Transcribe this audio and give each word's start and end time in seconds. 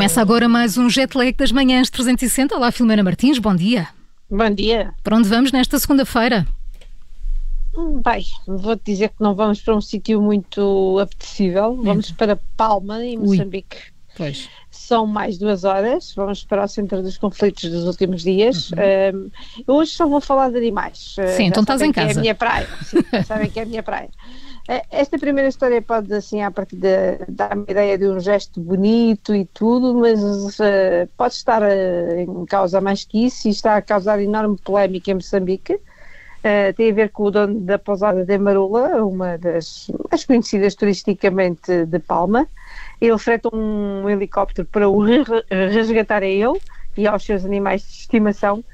Começa 0.00 0.22
agora 0.22 0.48
mais 0.48 0.78
um 0.78 0.88
jet 0.88 1.14
lag 1.14 1.30
das 1.34 1.52
manhãs 1.52 1.90
360. 1.90 2.56
Olá, 2.56 2.72
Filomena 2.72 3.02
Martins, 3.02 3.38
bom 3.38 3.54
dia. 3.54 3.86
Bom 4.30 4.48
dia. 4.48 4.94
Para 5.04 5.14
onde 5.18 5.28
vamos 5.28 5.52
nesta 5.52 5.78
segunda-feira? 5.78 6.46
Hum, 7.76 8.00
Bem, 8.02 8.24
vou-te 8.46 8.80
dizer 8.92 9.10
que 9.10 9.16
não 9.22 9.34
vamos 9.34 9.60
para 9.60 9.76
um 9.76 9.80
sítio 9.82 10.22
muito 10.22 10.98
apetecível. 10.98 11.76
Vamos 11.82 12.12
para 12.12 12.40
Palma, 12.56 13.04
em 13.04 13.18
Ui. 13.18 13.26
Moçambique. 13.36 13.76
Pois. 14.16 14.48
São 14.70 15.06
mais 15.06 15.36
duas 15.36 15.64
horas. 15.64 16.14
Vamos 16.16 16.44
para 16.44 16.64
o 16.64 16.68
centro 16.68 17.02
dos 17.02 17.18
conflitos 17.18 17.70
dos 17.70 17.84
últimos 17.84 18.22
dias. 18.22 18.70
Um, 18.72 19.30
hoje 19.70 19.92
só 19.92 20.06
vou 20.08 20.22
falar 20.22 20.48
de 20.50 20.56
animais. 20.56 21.14
Uh, 21.18 21.20
Uhum. 21.24 21.28
Sim, 21.28 21.36
já 21.42 21.44
então 21.44 21.62
estás 21.62 21.82
em 21.82 21.92
que 21.92 22.00
É 22.00 22.06
casa. 22.06 22.18
a 22.18 22.22
minha 22.22 22.34
praia. 22.34 22.68
Sim, 22.84 22.98
sabem 23.26 23.50
que 23.50 23.60
é 23.60 23.64
a 23.64 23.66
minha 23.66 23.82
praia. 23.82 24.08
Eh, 24.72 24.82
Esta 24.90 25.18
primeira 25.18 25.48
história 25.48 25.82
pode, 25.82 26.12
assim, 26.14 26.42
a 26.42 26.50
partir 26.50 26.76
de 26.76 27.18
dar 27.28 27.56
uma 27.56 27.66
ideia 27.68 27.98
de 27.98 28.06
um 28.08 28.20
gesto 28.20 28.60
bonito 28.60 29.34
e 29.34 29.44
tudo, 29.46 29.94
mas 29.94 30.20
eh, 30.60 31.06
pode 31.16 31.34
estar 31.34 31.62
eh, 31.62 32.22
em 32.22 32.46
causa 32.46 32.80
mais 32.80 33.04
que 33.04 33.24
isso 33.26 33.48
e 33.48 33.50
está 33.50 33.76
a 33.76 33.82
causar 33.82 34.20
enorme 34.20 34.56
polémica 34.62 35.10
em 35.10 35.14
Moçambique. 35.14 35.74
Uh, 36.44 36.72
tem 36.76 36.90
a 36.90 36.94
ver 36.94 37.10
com 37.12 37.24
o 37.24 37.30
dono 37.30 37.60
da 37.60 37.78
pousada 37.78 38.24
de 38.24 38.38
Marula, 38.38 39.04
uma 39.04 39.36
das 39.38 39.86
mais 40.10 40.24
conhecidas 40.24 40.74
turisticamente 40.74 41.86
de 41.86 41.98
Palma. 42.00 42.48
Ele 43.00 43.18
freta 43.18 43.48
um 43.54 44.08
helicóptero 44.08 44.66
para 44.68 44.88
o 44.88 45.02
re- 45.04 45.24
resgatar 45.50 46.22
a 46.22 46.26
ele 46.26 46.58
e 46.96 47.06
aos 47.06 47.24
seus 47.24 47.44
animais 47.44 47.82
de 47.82 47.88
estimação, 47.88 48.64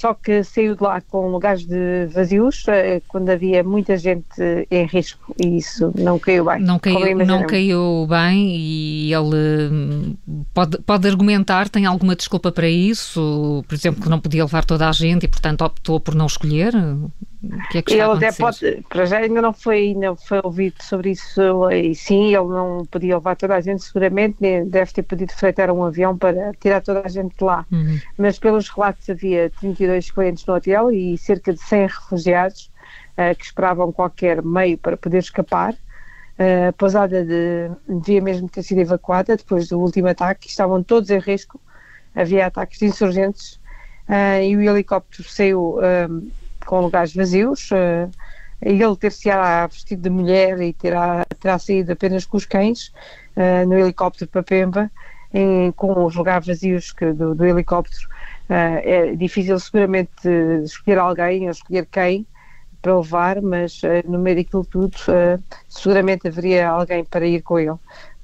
só 0.00 0.14
que 0.14 0.42
saiu 0.42 0.74
de 0.74 0.82
lá 0.82 0.98
com 1.02 1.28
lugares 1.28 1.66
de 1.66 2.06
vazios, 2.06 2.64
uh, 2.64 3.02
quando 3.06 3.28
havia 3.28 3.62
muita 3.62 3.98
gente 3.98 4.66
em 4.70 4.86
risco 4.86 5.34
e 5.38 5.58
isso 5.58 5.92
não 5.94 6.18
caiu 6.18 6.46
bem. 6.46 6.60
Não 6.62 6.78
caiu, 6.78 7.18
não 7.26 7.46
caiu 7.46 8.06
bem 8.08 8.56
e 8.56 9.12
ele 9.12 9.68
hum, 9.70 10.16
pode, 10.54 10.78
pode 10.78 11.06
argumentar, 11.06 11.68
tem 11.68 11.84
alguma 11.84 12.16
desculpa 12.16 12.50
para 12.50 12.66
isso? 12.66 13.62
Por 13.68 13.74
exemplo, 13.74 14.02
que 14.02 14.08
não 14.08 14.18
podia 14.18 14.44
levar 14.44 14.64
toda 14.64 14.88
a 14.88 14.92
gente 14.92 15.24
e, 15.24 15.28
portanto, 15.28 15.60
optou 15.60 16.00
por 16.00 16.14
não 16.14 16.24
escolher? 16.24 16.72
Que 17.70 17.78
é 17.78 17.82
que 17.82 17.94
Ele 17.94 18.02
até 18.02 18.30
pode, 18.32 18.84
para 18.88 19.06
já 19.06 19.18
ainda 19.18 19.40
não 19.40 19.52
foi, 19.52 19.94
não 19.94 20.14
foi 20.14 20.40
ouvido 20.44 20.82
sobre 20.82 21.12
isso 21.12 21.70
e 21.70 21.94
sim, 21.94 22.34
ele 22.34 22.48
não 22.48 22.84
podia 22.84 23.14
levar 23.16 23.34
toda 23.34 23.54
a 23.54 23.60
gente 23.60 23.82
seguramente, 23.82 24.36
nem 24.40 24.68
deve 24.68 24.92
ter 24.92 25.02
pedido 25.02 25.32
fretar 25.32 25.70
um 25.70 25.82
avião 25.82 26.16
para 26.18 26.52
tirar 26.60 26.82
toda 26.82 27.00
a 27.02 27.08
gente 27.08 27.34
de 27.34 27.42
lá. 27.42 27.64
Uhum. 27.72 27.98
Mas 28.18 28.38
pelos 28.38 28.68
relatos 28.68 29.08
havia 29.08 29.50
32 29.58 30.10
clientes 30.10 30.44
no 30.44 30.54
hotel 30.54 30.92
e 30.92 31.16
cerca 31.16 31.54
de 31.54 31.60
100 31.60 31.86
refugiados 31.86 32.70
eh, 33.16 33.34
que 33.34 33.44
esperavam 33.44 33.90
qualquer 33.90 34.42
meio 34.42 34.76
para 34.76 34.98
poder 34.98 35.18
escapar. 35.18 35.74
Eh, 36.38 36.68
a 36.68 36.72
pousada 36.74 37.24
de, 37.24 37.70
devia 37.88 38.20
mesmo 38.20 38.50
ter 38.50 38.62
sido 38.62 38.80
evacuada 38.82 39.34
depois 39.34 39.66
do 39.68 39.80
último 39.80 40.08
ataque, 40.08 40.46
estavam 40.46 40.82
todos 40.82 41.08
em 41.08 41.18
risco, 41.18 41.58
havia 42.14 42.46
ataques 42.46 42.78
de 42.78 42.84
insurgentes 42.84 43.58
eh, 44.06 44.46
e 44.46 44.56
o 44.56 44.60
helicóptero 44.60 45.26
saiu 45.26 45.78
com 46.70 46.80
lugares 46.82 47.14
vazios. 47.14 47.68
eh, 47.72 48.08
ele 48.62 48.96
ter-se-á 48.96 49.66
vestido 49.66 50.02
de 50.02 50.10
mulher 50.10 50.60
e 50.60 50.72
terá, 50.74 51.24
terá 51.40 51.58
saído 51.58 51.92
apenas 51.92 52.26
com 52.26 52.36
os 52.36 52.44
cães 52.46 52.92
eh, 53.36 53.64
no 53.66 53.78
helicóptero 53.78 54.30
para 54.30 54.42
Pemba, 54.42 54.90
em- 55.32 55.72
com 55.72 56.04
os 56.04 56.14
lugares 56.14 56.46
vazios 56.46 56.92
que, 56.92 57.12
do, 57.12 57.34
do 57.34 57.44
helicóptero. 57.46 58.06
Eh, 58.48 59.10
é 59.12 59.16
difícil 59.16 59.58
seguramente 59.60 60.28
escolher 60.64 60.98
alguém 60.98 61.44
ou 61.46 61.50
escolher 61.50 61.86
quem 61.86 62.26
para 62.82 62.96
levar, 62.98 63.42
mas 63.42 63.80
no 64.06 64.18
meio 64.18 64.36
daquilo 64.38 64.64
tudo 64.64 64.96
seguramente 65.68 66.28
haveria 66.28 66.68
alguém 66.68 67.04
para 67.04 67.26
ir 67.26 67.42
com 67.42 67.58
ele, 67.58 67.76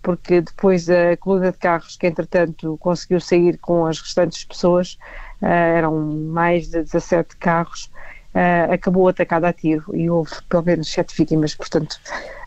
porque 0.03 0.41
depois 0.41 0.89
a 0.89 1.17
coluna 1.19 1.53
de 1.53 1.59
carros 1.59 1.97
que 1.97 2.07
entretanto 2.07 2.77
conseguiu 2.79 3.21
sair 3.21 3.59
com 3.59 3.87
as 3.87 4.01
restantes 4.01 4.45
pessoas, 4.45 4.99
eram 5.43 6.01
mais 6.33 6.69
de 6.69 6.83
17 6.83 7.37
carros, 7.37 7.91
eh, 8.37 8.69
acabou 8.71 9.09
atacada 9.09 9.49
a 9.49 9.53
tiro 9.53 9.85
e 9.97 10.11
houve 10.11 10.31
pelo 10.49 10.63
menos 10.63 10.89
sete 10.93 11.17
vítimas, 11.17 11.55
portanto 11.55 11.97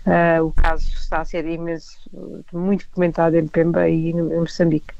eh, 0.06 0.40
o 0.42 0.52
caso 0.52 0.88
está 0.94 1.22
a 1.22 1.26
ser 1.26 1.46
imenso, 1.46 1.98
muito 2.54 2.88
comentado 2.94 3.36
em 3.36 3.48
Pemba 3.48 3.90
e 3.90 4.14
no- 4.14 4.32
em 4.34 4.40
Moçambique. 4.40 4.94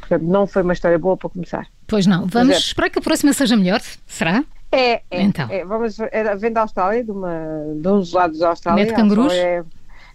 Portanto, 0.00 0.22
não 0.22 0.46
foi 0.46 0.62
uma 0.62 0.72
história 0.72 0.98
boa 0.98 1.16
para 1.16 1.28
começar. 1.28 1.66
Pois 1.86 2.06
não, 2.06 2.26
vamos 2.26 2.54
é. 2.54 2.58
esperar 2.58 2.88
que 2.90 2.98
a 2.98 3.02
próxima 3.02 3.32
seja 3.32 3.56
melhor, 3.56 3.80
será? 4.06 4.42
É, 4.70 5.02
é, 5.10 5.22
Então. 5.22 5.48
é, 5.50 5.64
vamos, 5.64 5.98
é, 6.00 6.36
vem 6.36 6.52
da 6.52 6.60
Austrália, 6.62 7.02
de, 7.04 7.10
uma, 7.10 7.30
de 7.74 7.88
um 7.88 7.98
dos 8.00 8.12
lados 8.12 8.38
da 8.38 8.48
Austrália. 8.50 8.84
Mete 8.84 8.94
cangurus? 8.94 9.24
Austrália 9.26 9.60
é- 9.60 9.64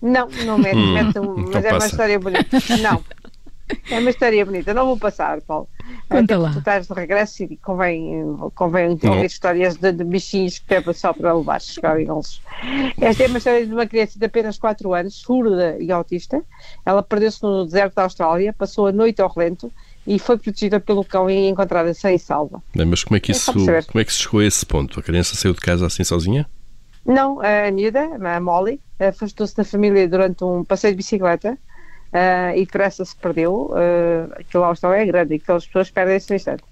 não, 0.01 0.27
não 0.45 0.57
mete, 0.57 0.75
Hum, 0.75 0.93
mete 0.93 1.19
um- 1.19 1.39
então 1.39 1.51
mas 1.53 1.65
é 1.65 1.73
uma 1.73 1.85
história 1.87 2.19
bonita. 2.19 2.57
Não, 2.81 3.03
é 3.89 3.99
uma 3.99 4.09
história 4.09 4.45
bonita. 4.45 4.73
Não 4.73 4.85
vou 4.85 4.97
passar, 4.97 5.41
Paulo. 5.41 5.67
Conta 6.13 6.37
lá. 6.37 6.51
Tu 6.51 6.59
estás 6.59 6.87
de 6.87 6.93
regresso 6.93 7.43
e 7.43 7.57
convém, 7.57 8.37
convém 8.53 8.89
ouvir 8.89 9.25
histórias 9.25 9.75
de, 9.77 9.91
de 9.91 10.03
bichinhos 10.03 10.59
que 10.59 10.75
é 10.75 10.93
só 10.93 11.11
para 11.11 11.33
levar, 11.33 11.59
chegar 11.59 11.99
eles. 11.99 12.39
Esta 13.01 13.23
é 13.23 13.27
uma 13.27 13.39
história 13.39 13.65
de 13.65 13.73
uma 13.73 13.87
criança 13.87 14.19
de 14.19 14.25
apenas 14.25 14.59
4 14.59 14.93
anos, 14.93 15.15
surda 15.15 15.75
e 15.79 15.91
autista. 15.91 16.41
Ela 16.85 17.01
perdeu-se 17.01 17.41
no 17.41 17.65
deserto 17.65 17.95
da 17.95 18.03
Austrália, 18.03 18.53
passou 18.53 18.85
a 18.85 18.91
noite 18.91 19.21
ao 19.23 19.33
relento 19.33 19.71
e 20.05 20.19
foi 20.19 20.37
protegida 20.37 20.79
pelo 20.79 21.03
cão 21.03 21.29
e 21.29 21.47
encontrada 21.49 21.93
sem 21.95 22.17
salva. 22.19 22.61
Bem, 22.75 22.85
mas 22.85 23.03
como 23.03 23.17
é 23.17 23.19
que 23.19 23.31
É 23.31 23.35
isso, 23.35 23.51
perceber. 23.51 23.85
como 23.85 23.99
é 24.01 24.05
que 24.05 24.13
se 24.13 24.19
chegou 24.19 24.39
a 24.41 24.45
esse 24.45 24.65
ponto? 24.65 24.99
A 24.99 25.03
criança 25.03 25.35
saiu 25.35 25.53
de 25.53 25.61
casa 25.61 25.87
assim 25.87 26.03
sozinha? 26.03 26.47
Não, 27.05 27.39
a 27.41 27.71
miúda, 27.71 28.01
a 28.01 28.39
Molly, 28.39 28.79
afastou-se 28.99 29.55
da 29.55 29.65
família 29.65 30.07
durante 30.07 30.43
um 30.43 30.63
passeio 30.63 30.93
de 30.93 30.97
bicicleta 30.97 31.57
ah, 32.13 32.55
e 32.55 32.65
depressa 32.65 33.03
se 33.03 33.15
perdeu. 33.15 33.71
Uh, 33.71 34.31
aquilo 34.39 34.63
lá 34.63 34.69
é 34.93 35.05
grande 35.05 35.35
aquelas 35.35 35.65
pessoas 35.65 35.89
perdem-se 35.91 36.29
no 36.29 36.35
instante. 36.35 36.63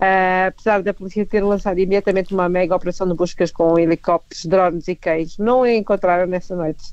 Ah, 0.00 0.46
apesar 0.48 0.82
da 0.82 0.94
polícia 0.94 1.26
ter 1.26 1.42
lançado 1.42 1.78
imediatamente 1.78 2.32
uma 2.32 2.48
mega 2.48 2.74
operação 2.74 3.06
de 3.08 3.14
buscas 3.14 3.50
com 3.50 3.78
helicópteros, 3.78 4.46
drones 4.46 4.88
e 4.88 4.94
cães, 4.96 5.36
não 5.38 5.62
a 5.62 5.72
encontraram 5.72 6.26
nessa 6.26 6.54
noite. 6.56 6.84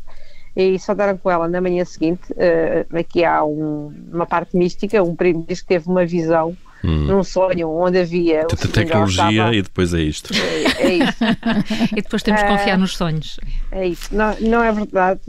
E 0.55 0.79
só 0.79 0.93
deram 0.93 1.17
com 1.17 1.29
ela 1.29 1.47
na 1.47 1.61
manhã 1.61 1.85
seguinte. 1.85 2.23
Ah, 2.37 2.99
aqui 2.99 3.23
há 3.23 3.43
um- 3.43 3.93
uma 4.11 4.25
parte 4.25 4.57
mística. 4.57 5.01
Um 5.03 5.15
primo 5.15 5.45
diz 5.47 5.61
que 5.61 5.67
teve 5.67 5.87
uma 5.89 6.05
visão 6.05 6.55
Hum. 6.85 7.05
num 7.07 7.23
sonho 7.23 7.69
onde 7.69 7.99
havia. 7.99 8.45
Tanta 8.45 8.65
ela 8.65 8.73
tecnologia 8.73 9.29
estava. 9.31 9.55
e 9.55 9.61
depois 9.61 9.93
é 9.93 10.01
isto. 10.01 10.33
É, 10.33 10.83
é 10.87 10.93
isso. 10.95 11.23
E 11.95 12.01
depois 12.01 12.21
temos 12.23 12.41
que 12.41 12.47
Ah. 12.47 12.57
confiar 12.57 12.77
nos 12.77 12.95
sonhos. 12.95 13.39
É 13.71 13.87
isso, 13.87 14.13
não, 14.15 14.35
não 14.41 14.63
é 14.63 14.71
verdade, 14.71 15.21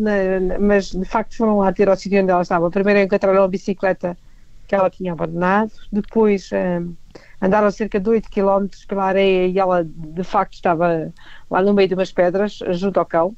mas 0.60 0.90
de 0.90 1.04
facto 1.04 1.36
foram 1.36 1.58
lá 1.58 1.72
ter 1.72 1.88
ao 1.88 1.96
sítio 1.96 2.20
onde 2.22 2.30
ela 2.30 2.42
estava. 2.42 2.70
Primeiro 2.70 3.00
encontraram 3.00 3.42
a 3.42 3.48
bicicleta 3.48 4.16
que 4.66 4.74
ela 4.74 4.90
tinha 4.90 5.12
abandonado, 5.12 5.70
depois 5.92 6.50
hum, 6.52 6.94
andaram 7.40 7.70
cerca 7.70 8.00
de 8.00 8.08
8 8.10 8.28
km 8.30 8.66
pela 8.88 9.04
areia 9.04 9.46
e 9.46 9.58
ela 9.58 9.84
de 9.84 10.24
facto 10.24 10.54
estava 10.54 11.12
lá 11.50 11.62
no 11.62 11.72
meio 11.72 11.88
de 11.88 11.94
umas 11.94 12.10
pedras, 12.12 12.58
junto 12.72 12.98
ao 12.98 13.06
cão. 13.06 13.36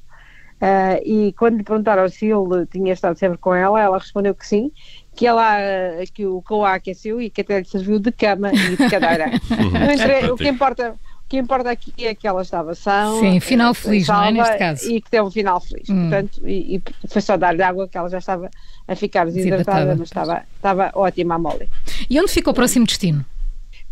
Ah, 0.60 0.98
e 1.04 1.32
quando 1.34 1.58
lhe 1.58 1.62
perguntaram 1.62 2.08
se 2.08 2.26
ele 2.26 2.66
tinha 2.66 2.92
estado 2.92 3.16
sempre 3.16 3.38
com 3.38 3.54
ela, 3.54 3.80
ela 3.80 3.96
respondeu 3.98 4.34
que 4.34 4.44
sim, 4.46 4.72
que, 5.18 5.26
ela, 5.26 5.56
ah, 5.58 6.04
que 6.14 6.24
o 6.24 6.40
cão 6.42 6.64
aqueceu 6.64 7.20
e 7.20 7.28
que 7.28 7.40
até 7.40 7.58
lhe 7.58 7.64
serviu 7.64 7.98
de 7.98 8.12
cama 8.12 8.52
e 8.52 8.76
de 8.76 8.88
cadeira. 8.88 9.26
Não 9.72 9.92
interessa- 9.92 10.32
o 10.32 10.36
que 10.36 10.48
importa. 10.48 10.92
O 10.92 11.28
que 11.28 11.36
importa 11.36 11.70
aqui 11.70 11.92
é 12.06 12.14
que 12.14 12.26
ela 12.26 12.40
estava 12.40 12.74
sã, 12.74 13.18
Sim, 13.20 13.38
final 13.38 13.72
eh, 13.72 13.74
feliz, 13.74 14.08
não 14.08 14.14
é, 14.14 14.18
salva 14.18 14.30
neste 14.30 14.56
caso? 14.56 14.90
E 14.90 14.98
que 15.02 15.10
teve 15.10 15.22
um 15.22 15.30
final 15.30 15.60
feliz. 15.60 15.90
Hum. 15.90 16.08
Portanto, 16.08 16.40
e, 16.48 16.76
e 16.76 16.82
foi 17.06 17.20
só 17.20 17.36
dar-lhe 17.36 17.62
água 17.62 17.86
que 17.86 17.98
ela 17.98 18.08
já 18.08 18.16
estava 18.16 18.48
a 18.86 18.96
ficar 18.96 19.26
Desidratada. 19.26 19.94
mas 19.94 20.08
estava, 20.08 20.42
estava 20.56 20.90
ótima 20.94 21.34
a 21.34 21.38
Molly. 21.38 21.68
E 22.08 22.18
onde 22.18 22.32
fica 22.32 22.48
o 22.48 22.54
próximo 22.54 22.86
destino? 22.86 23.26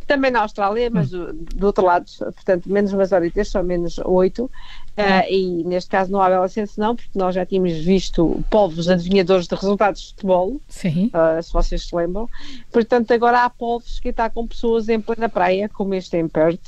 Também 0.06 0.30
na 0.30 0.42
Austrália, 0.42 0.88
mas 0.88 1.10
do, 1.10 1.32
do 1.32 1.66
outro 1.66 1.84
lado, 1.84 2.06
portanto, 2.18 2.70
menos 2.70 2.92
umas 2.92 3.10
horitas, 3.10 3.48
só 3.48 3.62
menos 3.62 3.98
oito. 4.04 4.48
Ah, 4.98 5.28
e 5.28 5.62
neste 5.64 5.90
caso 5.90 6.10
não 6.10 6.22
há 6.22 6.28
bela 6.30 6.48
senso, 6.48 6.80
não, 6.80 6.96
porque 6.96 7.10
nós 7.14 7.34
já 7.34 7.44
tínhamos 7.44 7.72
visto 7.84 8.42
povos 8.48 8.88
adivinhadores 8.88 9.46
de 9.46 9.54
resultados 9.54 10.00
de 10.00 10.08
futebol, 10.10 10.58
Sim. 10.68 11.10
ah, 11.12 11.38
se 11.42 11.52
vocês 11.52 11.86
se 11.86 11.94
lembram. 11.94 12.26
Portanto, 12.72 13.10
agora 13.12 13.42
há 13.44 13.50
povos 13.50 14.00
que 14.00 14.08
está 14.08 14.30
com 14.30 14.46
pessoas 14.46 14.88
em 14.88 14.98
plena 14.98 15.28
praia, 15.28 15.68
como 15.68 15.92
este 15.92 16.16
em 16.16 16.26
Perth. 16.26 16.60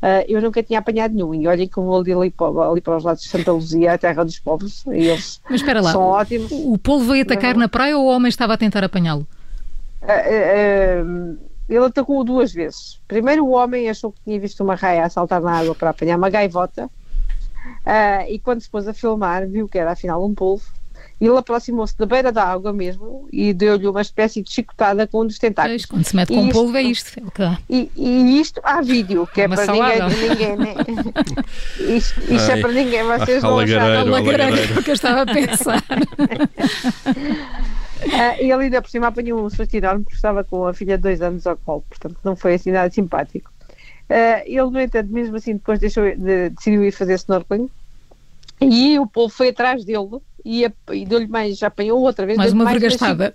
Ah, 0.00 0.24
eu 0.26 0.40
nunca 0.40 0.62
tinha 0.62 0.78
apanhado 0.78 1.12
nenhum. 1.14 1.34
E 1.34 1.46
olhem 1.46 1.68
que 1.68 1.76
eu 1.76 1.82
vou 1.82 2.00
ali, 2.00 2.12
ali, 2.12 2.30
para, 2.30 2.70
ali 2.70 2.80
para 2.80 2.96
os 2.96 3.04
lados 3.04 3.22
de 3.24 3.28
Santa 3.28 3.52
Luzia, 3.52 3.92
a 3.92 3.98
terra 3.98 4.24
dos 4.24 4.38
povos, 4.38 4.86
e 4.86 5.08
eles 5.08 5.40
Mas 5.50 5.60
espera 5.60 5.82
lá, 5.82 5.92
são 5.92 6.00
ótimos. 6.00 6.50
o 6.52 6.78
polvo 6.78 7.10
veio 7.10 7.22
atacar 7.24 7.52
Não. 7.54 7.60
na 7.60 7.68
praia 7.68 7.98
ou 7.98 8.04
o 8.04 8.08
homem 8.08 8.28
estava 8.30 8.54
a 8.54 8.56
tentar 8.56 8.82
apanhá-lo? 8.82 9.26
Ah, 10.00 11.04
ele 11.68 11.84
atacou 11.84 12.22
duas 12.24 12.52
vezes. 12.52 13.00
Primeiro, 13.08 13.44
o 13.44 13.50
homem 13.52 13.88
achou 13.88 14.12
que 14.12 14.20
tinha 14.24 14.38
visto 14.40 14.62
uma 14.62 14.74
raia 14.74 15.04
a 15.04 15.08
saltar 15.10 15.40
na 15.40 15.58
água 15.58 15.74
para 15.74 15.90
apanhar 15.90 16.16
uma 16.18 16.30
gaivota. 16.30 16.90
Ah, 17.84 18.28
e 18.28 18.38
quando 18.38 18.60
se 18.60 18.68
pôs 18.68 18.86
a 18.86 18.92
filmar, 18.92 19.46
viu 19.48 19.68
que 19.68 19.78
era 19.78 19.92
afinal 19.92 20.24
um 20.24 20.34
polvo. 20.34 20.64
Ele 21.20 21.36
aproximou-se 21.38 21.96
da 21.96 22.04
beira 22.04 22.30
da 22.32 22.42
água 22.44 22.72
mesmo 22.72 23.26
e 23.32 23.54
deu-lhe 23.54 23.86
uma 23.86 24.02
espécie 24.02 24.42
de 24.42 24.50
chicotada 24.50 25.06
com 25.06 25.22
um 25.22 25.26
dos 25.26 25.38
tentáculos. 25.38 25.86
Pois, 25.86 25.90
quando 25.90 26.04
se 26.04 26.16
mete 26.16 26.28
com 26.34 26.40
um 26.42 26.48
polvo 26.50 26.76
é 26.76 26.82
isto, 26.82 27.18
é 27.18 27.22
o 27.22 27.30
que 27.30 27.38
dá. 27.40 27.56
E, 27.70 27.90
e 27.96 28.40
isto 28.40 28.60
há 28.64 28.82
vídeo, 28.82 29.26
que 29.32 29.40
é 29.40 29.46
Uma 29.46 29.54
para 29.56 29.64
salada. 29.64 30.08
ninguém, 30.08 30.28
ninguém 30.28 30.56
né? 30.56 30.74
isto, 31.96 32.20
isto 32.20 32.50
é 32.50 32.60
para 32.60 32.72
ninguém, 32.72 33.04
vocês 33.04 33.42
a 33.44 33.48
não 33.48 33.58
acharam. 33.60 33.60
lagareiro, 33.60 34.08
a 34.08 34.10
Lagareiro, 34.10 34.50
lagareiro. 34.52 34.82
que 34.82 34.90
eu 34.90 34.94
estava 34.94 35.22
a 35.22 35.26
pensar. 35.26 35.82
Uh, 38.04 38.42
e 38.42 38.50
ele 38.50 38.64
ainda 38.64 38.82
por 38.82 38.90
cima 38.90 39.08
apanhou 39.08 39.44
um 39.44 39.50
susto 39.50 39.74
enorme 39.74 40.04
porque 40.04 40.16
estava 40.16 40.44
com 40.44 40.66
a 40.66 40.74
filha 40.74 40.96
de 40.96 41.02
dois 41.02 41.22
anos 41.22 41.46
ao 41.46 41.56
colo, 41.56 41.84
portanto 41.88 42.16
não 42.22 42.36
foi 42.36 42.54
assim 42.54 42.70
nada 42.70 42.90
simpático. 42.90 43.50
Uh, 44.10 44.44
ele, 44.44 44.70
no 44.70 44.80
entanto, 44.80 45.10
mesmo 45.10 45.36
assim, 45.36 45.54
depois 45.54 45.78
deixou 45.78 46.04
de, 46.04 46.50
decidiu 46.50 46.84
ir 46.84 46.92
fazer 46.92 47.14
snorkeling 47.14 47.70
e 48.60 48.98
o 48.98 49.06
povo 49.06 49.32
foi 49.32 49.48
atrás 49.48 49.84
dele 49.84 50.20
e, 50.44 50.70
e 50.92 51.06
deu-lhe 51.06 51.26
mais, 51.26 51.56
já 51.58 51.68
apanhou 51.68 52.00
outra 52.00 52.26
vez. 52.26 52.36
Mais 52.36 52.52
uma 52.52 52.66
vergastada. 52.66 53.34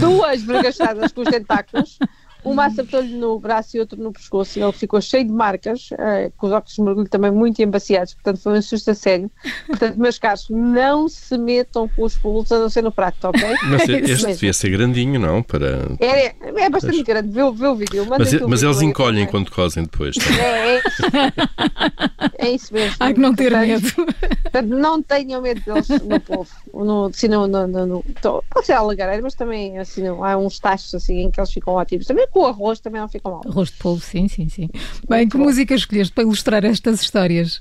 Duas 0.00 0.42
vergastadas 0.42 1.12
com 1.12 1.22
os 1.22 1.28
tentáculos. 1.28 1.98
Uma 2.44 2.66
acertou-lhe 2.66 3.14
no 3.14 3.38
braço 3.38 3.76
e 3.76 3.80
outro 3.80 4.00
no 4.00 4.12
pescoço. 4.12 4.58
Ele 4.58 4.72
ficou 4.72 5.00
cheio 5.00 5.24
de 5.24 5.32
marcas, 5.32 5.90
uh, 5.92 6.32
com 6.36 6.46
os 6.46 6.52
óculos 6.52 6.74
de 6.74 6.82
mergulho 6.82 7.08
também 7.08 7.30
muito 7.30 7.62
embaciados, 7.62 8.14
portanto 8.14 8.40
foi 8.42 8.58
um 8.58 8.62
susto 8.62 8.90
a 8.90 8.94
sério. 8.94 9.30
Portanto, 9.66 9.96
meus 9.96 10.18
caros, 10.18 10.46
não 10.50 11.08
se 11.08 11.38
metam 11.38 11.88
com 11.88 12.04
os 12.04 12.16
pulos 12.16 12.50
a 12.50 12.58
não 12.58 12.68
ser 12.68 12.82
no 12.82 12.90
prato, 12.90 13.28
ok? 13.28 13.42
Mas 13.70 13.88
é 13.88 13.98
este 13.98 14.26
devia 14.26 14.52
ser 14.52 14.70
grandinho, 14.70 15.20
não? 15.20 15.42
Para... 15.42 15.88
É, 16.00 16.34
é 16.40 16.70
bastante 16.70 16.96
mas... 16.96 17.02
grande, 17.02 17.28
vê, 17.28 17.50
vê 17.52 17.66
o 17.66 17.74
vídeo. 17.74 18.06
Mas, 18.08 18.32
mas 18.40 18.62
eles 18.62 18.82
encolhem 18.82 19.26
quando 19.26 19.50
cozem 19.50 19.84
depois. 19.84 20.16
Tá? 20.32 20.38
É, 20.38 20.76
é, 20.76 22.46
é, 22.46 22.50
isso 22.50 22.72
mesmo. 22.72 22.96
Há 22.98 23.12
que 23.12 23.20
não 23.20 23.34
ter 23.34 23.50
portanto, 23.52 23.96
medo. 23.96 24.14
Portanto, 24.52 24.68
não 24.68 25.02
tenham 25.02 25.40
medo 25.40 25.62
deles 25.62 25.88
no 25.88 26.20
povo. 26.20 26.50
No, 26.74 27.06
assim, 27.06 27.26
no, 27.26 27.46
no, 27.46 27.66
no, 27.66 27.86
no, 27.86 28.04
pode 28.50 28.66
ser 28.66 28.74
alagareiro, 28.74 29.22
mas 29.22 29.34
também 29.34 29.78
assim, 29.78 30.02
não, 30.02 30.22
há 30.22 30.36
uns 30.36 30.58
tachos 30.58 30.94
assim 30.94 31.20
em 31.20 31.30
que 31.30 31.40
eles 31.40 31.50
ficam 31.50 31.72
ótimos. 31.72 32.06
Também 32.06 32.28
com 32.28 32.40
o 32.40 32.46
arroz 32.46 32.78
também 32.78 33.00
não 33.00 33.08
fica 33.08 33.30
mal. 33.30 33.40
Arroz 33.46 33.70
de 33.70 33.78
polvo, 33.78 34.04
sim, 34.04 34.28
sim, 34.28 34.50
sim. 34.50 34.68
Bem, 35.08 35.26
que 35.26 35.38
música 35.38 35.74
escolheste 35.74 36.12
para 36.12 36.24
ilustrar 36.24 36.64
estas 36.66 37.00
histórias? 37.00 37.60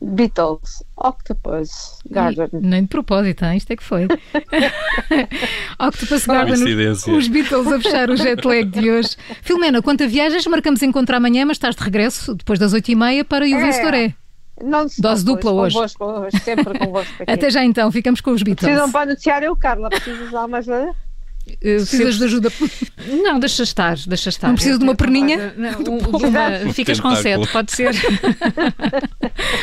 Beatles, 0.00 0.82
Octopus 0.96 1.98
Garden. 2.08 2.48
E, 2.52 2.56
nem 2.66 2.82
de 2.82 2.88
propósito, 2.88 3.44
hein? 3.44 3.56
isto 3.56 3.72
é 3.72 3.76
que 3.76 3.82
foi. 3.82 4.06
Octopus 5.78 6.26
Garden, 6.26 6.92
os 7.16 7.28
Beatles 7.28 7.66
a 7.66 7.80
fechar 7.80 8.10
o 8.10 8.16
jet 8.16 8.44
lag 8.44 8.64
de 8.64 8.90
hoje. 8.90 9.16
Filomena, 9.42 9.82
quanto 9.82 10.04
a 10.04 10.06
viagens, 10.06 10.46
marcamos 10.46 10.82
encontrar 10.82 11.16
amanhã, 11.18 11.44
mas 11.44 11.56
estás 11.56 11.76
de 11.76 11.82
regresso 11.82 12.34
depois 12.34 12.58
das 12.58 12.72
oito 12.72 12.90
e 12.90 12.94
meia 12.94 13.24
para 13.24 13.44
o 13.44 13.48
é. 13.48 13.60
Vencedoré. 13.60 14.14
Não 14.62 14.86
Dose 14.98 15.24
dupla 15.24 15.52
hoje. 15.52 15.74
Convosco, 15.74 16.04
hoje. 16.04 16.40
Sempre 16.40 16.78
convosco. 16.78 17.14
Aqui. 17.22 17.30
Até 17.30 17.50
já 17.50 17.64
então, 17.64 17.90
ficamos 17.92 18.20
com 18.20 18.30
os 18.30 18.42
Beatles. 18.42 18.64
Precisam 18.64 18.90
para 18.90 19.10
anunciar 19.10 19.42
eu, 19.42 19.56
Carla, 19.56 19.88
precisas 19.88 20.28
de 20.28 20.36
alguma 20.36 20.58
ajuda? 20.58 20.94
Precisas 21.60 22.18
de 22.18 22.24
ajuda? 22.24 22.52
Não, 23.22 23.38
deixa 23.38 23.62
estar, 23.62 23.96
deixa 24.06 24.28
estar. 24.28 24.48
Não 24.48 24.54
precisa 24.54 24.78
de 24.78 24.84
uma 24.84 24.94
perninha? 24.94 25.54
Não, 25.56 25.70
de 25.82 25.88
uma, 25.88 26.72
ficas 26.72 27.00
com 27.00 27.14
sete, 27.16 27.46
pode 27.48 27.72
ser. 27.72 27.90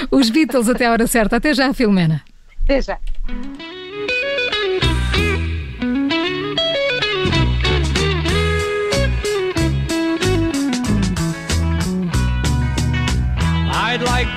Os 0.10 0.30
Beatles 0.30 0.68
até 0.70 0.88
a 0.88 0.92
hora 0.92 1.08
certa. 1.08 1.38
Até 1.38 1.54
já, 1.54 1.74
Filomena. 1.74 2.24
Até 2.64 2.82
já. 2.82 2.98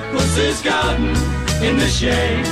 Octopus's 0.00 0.62
garden 0.62 1.08
in 1.62 1.76
the 1.78 1.86
shade. 1.86 2.46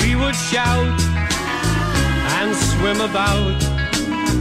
We 0.00 0.14
would 0.16 0.34
shout 0.34 1.00
and 2.36 2.54
swim 2.54 3.00
about 3.00 3.73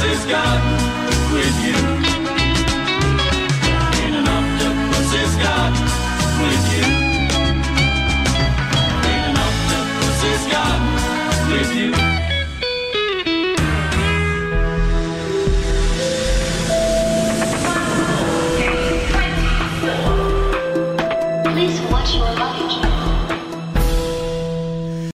She's 0.00 0.24
God. 0.26 0.67